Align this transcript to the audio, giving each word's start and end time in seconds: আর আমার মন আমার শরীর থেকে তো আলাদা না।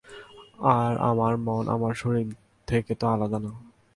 আর 0.73 0.93
আমার 1.01 1.33
মন 1.37 1.63
আমার 1.69 1.93
শরীর 1.93 2.27
থেকে 2.67 2.93
তো 2.95 3.05
আলাদা 3.07 3.39
না। 3.39 3.51